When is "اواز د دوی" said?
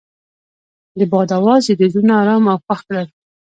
1.39-1.89